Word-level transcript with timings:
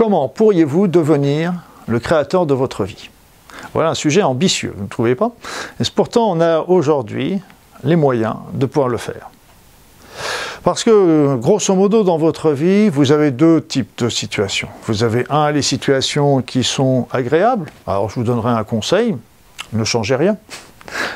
comment 0.00 0.28
pourriez-vous 0.28 0.88
devenir 0.88 1.52
le 1.86 2.00
créateur 2.00 2.46
de 2.46 2.54
votre 2.54 2.84
vie? 2.84 3.10
Voilà 3.74 3.90
un 3.90 3.94
sujet 3.94 4.22
ambitieux, 4.22 4.72
vous 4.74 4.84
ne 4.84 4.88
trouvez 4.88 5.14
pas? 5.14 5.32
Et 5.78 5.84
pourtant, 5.94 6.32
on 6.32 6.40
a 6.40 6.60
aujourd'hui 6.60 7.38
les 7.84 7.96
moyens 7.96 8.36
de 8.54 8.64
pouvoir 8.64 8.88
le 8.88 8.96
faire. 8.96 9.28
Parce 10.62 10.84
que, 10.84 11.36
grosso 11.36 11.74
modo, 11.74 12.02
dans 12.02 12.16
votre 12.16 12.52
vie, 12.52 12.88
vous 12.88 13.12
avez 13.12 13.30
deux 13.30 13.62
types 13.62 14.02
de 14.02 14.08
situations. 14.08 14.68
Vous 14.86 15.04
avez, 15.04 15.26
un, 15.28 15.50
les 15.50 15.60
situations 15.60 16.40
qui 16.40 16.64
sont 16.64 17.06
agréables. 17.12 17.70
Alors, 17.86 18.08
je 18.08 18.14
vous 18.14 18.24
donnerai 18.24 18.52
un 18.52 18.64
conseil, 18.64 19.14
ne 19.74 19.84
changez 19.84 20.16
rien. 20.16 20.38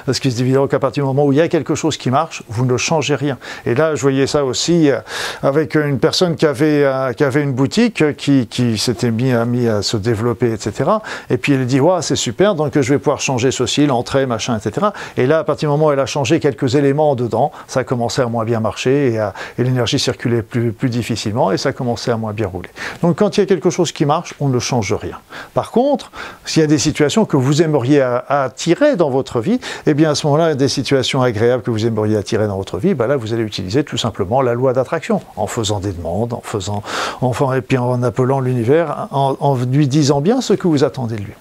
Parce 0.07 0.21
qu'il 0.21 0.31
est 0.31 0.41
évident 0.41 0.67
qu'à 0.67 0.79
partir 0.79 1.05
du 1.05 1.07
moment 1.09 1.25
où 1.25 1.33
il 1.33 1.39
y 1.39 1.41
a 1.41 1.49
quelque 1.49 1.75
chose 1.75 1.97
qui 1.97 2.11
marche, 2.11 2.43
vous 2.49 2.67
ne 2.67 2.77
changez 2.77 3.15
rien. 3.15 3.39
Et 3.67 3.75
là, 3.75 3.95
je 3.95 4.03
voyais 4.03 4.27
ça 4.27 4.45
aussi 4.45 4.91
euh, 4.91 5.01
avec 5.43 5.75
une 5.75 5.99
personne 5.99 6.37
qui 6.37 6.47
avait, 6.47 6.85
euh, 6.85 7.13
qui 7.13 7.25
avait 7.25 7.43
une 7.43 7.53
boutique, 7.53 8.03
euh, 8.03 8.13
qui, 8.13 8.47
qui 8.47 8.79
s'était 8.79 9.11
mis, 9.11 9.33
à 9.33 9.83
se 9.83 9.97
développer, 9.97 10.53
etc. 10.53 10.91
Et 11.31 11.39
puis 11.39 11.55
elle 11.55 11.67
dit, 11.67 11.81
ouais, 11.81 12.03
c'est 12.03 12.17
super, 12.17 12.55
donc 12.55 12.79
je 12.79 12.93
vais 12.93 12.99
pouvoir 12.99 13.21
changer 13.21 13.51
ceci, 13.51 13.87
l'entrée, 13.87 14.27
machin, 14.27 14.57
etc. 14.57 14.89
Et 15.17 15.27
là, 15.27 15.39
à 15.39 15.45
partir 15.45 15.69
du 15.69 15.73
moment 15.73 15.87
où 15.87 15.93
elle 15.93 16.01
a 16.01 16.07
changé 16.07 16.41
quelques 16.41 16.75
éléments 16.75 17.15
dedans, 17.15 17.53
ça 17.67 17.81
a 17.81 17.85
commencé 17.85 18.21
à 18.23 18.27
moins 18.27 18.45
bien 18.45 18.61
marcher 18.61 19.15
et, 19.15 19.29
et 19.59 19.65
l'énergie 19.65 19.99
circulait 19.99 20.43
plus, 20.43 20.73
plus 20.73 20.91
difficilement 20.91 21.53
et 21.53 21.57
ça 21.57 21.71
a 21.71 21.73
commencé 21.73 22.11
à 22.11 22.17
moins 22.17 22.33
bien 22.33 22.47
rouler. 22.47 22.69
Donc 23.03 23.19
quand 23.19 23.37
il 23.37 23.41
y 23.41 23.43
a 23.43 23.47
quelque 23.47 23.71
chose 23.71 23.93
qui 23.93 24.05
marche, 24.05 24.35
on 24.41 24.49
ne 24.49 24.59
change 24.59 24.93
rien. 24.93 25.19
Par 25.55 25.71
contre, 25.71 26.11
s'il 26.45 26.61
y 26.61 26.65
a 26.65 26.69
des 26.69 26.79
situations 26.79 27.25
que 27.25 27.37
vous 27.37 27.63
aimeriez 27.63 28.03
attirer 28.03 28.97
dans 28.97 29.11
votre 29.11 29.41
vie, 29.41 29.61
eh 29.87 29.94
bien 29.95 30.11
à 30.11 30.15
ce 30.15 30.27
moment-là, 30.27 30.55
des 30.55 30.69
situations 30.69 31.23
agréables 31.23 31.63
que 31.63 31.71
vous 31.71 31.87
aimeriez 31.87 32.17
attirer 32.17 32.47
dans 32.47 32.57
votre 32.57 32.79
vie, 32.79 32.95
ben 32.95 33.07
là 33.07 33.17
vous 33.17 33.33
allez 33.33 33.43
utiliser 33.43 33.85
tout 33.85 33.97
simplement 33.97 34.43
la 34.43 34.55
loi 34.55 34.73
d'attraction, 34.73 35.21
en 35.37 35.47
faisant 35.47 35.81
des 35.81 35.93
demandes, 35.93 36.33
en 36.33 36.43
faisant, 36.43 36.83
enfin, 37.21 37.47
et 37.55 37.79
en 37.79 38.03
appelant 38.03 38.41
l'univers, 38.41 39.09
en, 39.11 39.57
lui 39.71 39.89
disant 39.89 40.21
bien 40.21 40.41
ce 40.41 40.53
que 40.53 40.69
vous 40.69 40.85
attendez 40.85 41.17
de 41.17 41.23
lui. 41.23 41.33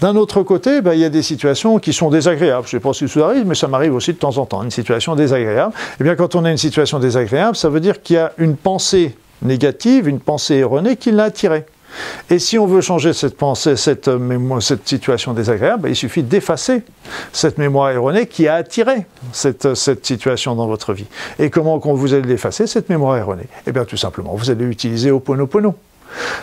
D'un 0.00 0.16
autre 0.16 0.42
côté, 0.42 0.80
ben, 0.80 0.94
il 0.94 1.00
y 1.00 1.04
a 1.04 1.08
des 1.08 1.22
situations 1.22 1.78
qui 1.78 1.92
sont 1.92 2.08
désagréables. 2.08 2.66
Je 2.66 2.76
ne 2.76 2.80
sais 2.80 2.82
pas 2.82 2.92
si 2.92 3.08
ça 3.08 3.26
arrive, 3.26 3.46
mais 3.46 3.54
ça 3.54 3.68
m'arrive 3.68 3.94
aussi 3.94 4.12
de 4.12 4.18
temps 4.18 4.38
en 4.38 4.46
temps, 4.46 4.62
une 4.62 4.70
situation 4.70 5.16
désagréable. 5.16 5.74
Eh 6.00 6.04
bien, 6.04 6.14
quand 6.14 6.34
on 6.34 6.44
a 6.44 6.50
une 6.50 6.58
situation 6.58 6.98
désagréable, 6.98 7.56
ça 7.56 7.68
veut 7.68 7.80
dire 7.80 8.02
qu'il 8.02 8.16
y 8.16 8.18
a 8.18 8.32
une 8.38 8.56
pensée 8.56 9.16
négative, 9.42 10.08
une 10.08 10.20
pensée 10.20 10.56
erronée 10.56 10.96
qui 10.96 11.10
l'a 11.10 11.24
attirée. 11.24 11.66
Et 12.30 12.38
si 12.38 12.58
on 12.58 12.66
veut 12.66 12.80
changer 12.80 13.12
cette 13.12 13.36
pensée, 13.36 13.76
cette, 13.76 14.08
mémoire, 14.08 14.62
cette 14.62 14.86
situation 14.86 15.32
désagréable, 15.32 15.88
il 15.88 15.96
suffit 15.96 16.22
d'effacer 16.22 16.82
cette 17.32 17.58
mémoire 17.58 17.90
erronée 17.90 18.26
qui 18.26 18.48
a 18.48 18.54
attiré 18.54 19.06
cette, 19.32 19.74
cette 19.74 20.04
situation 20.04 20.54
dans 20.54 20.66
votre 20.66 20.92
vie. 20.92 21.06
Et 21.38 21.50
comment 21.50 21.78
vous 21.78 22.14
allez 22.14 22.28
l'effacer, 22.28 22.66
cette 22.66 22.88
mémoire 22.88 23.16
erronée? 23.16 23.48
Eh 23.66 23.72
bien 23.72 23.84
tout 23.84 23.96
simplement, 23.96 24.34
vous 24.34 24.50
allez 24.50 24.64
utiliser 24.64 25.10
Oponopono. 25.10 25.74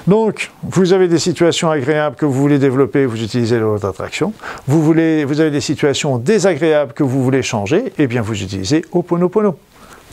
Donc, 0.08 0.52
vous 0.64 0.94
avez 0.94 1.08
des 1.08 1.18
situations 1.18 1.72
agréables 1.72 2.16
que 2.16 2.26
vous 2.26 2.34
voulez 2.34 2.60
développer, 2.60 3.06
vous 3.06 3.22
utilisez 3.22 3.58
l'autre 3.60 3.88
d'attraction. 3.88 4.34
Vous, 4.68 4.92
avez 4.92 5.52
des 5.52 5.62
situations 5.62 6.18
désagréables 6.18 6.94
que 6.94 7.04
vous 7.04 7.24
voulez 7.24 7.42
changer, 7.42 7.94
eh 7.98 8.08
bien 8.08 8.22
vous 8.22 8.42
utilisez 8.42 8.86
Oponopono. 8.92 9.58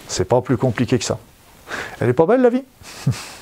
C'est 0.08 0.24
pas 0.24 0.40
plus 0.40 0.56
compliqué 0.56 0.98
que 0.98 1.04
ça. 1.04 1.18
Elle 2.00 2.08
est 2.08 2.14
pas 2.14 2.26
belle 2.26 2.42
la 2.42 2.50
vie? 2.50 2.64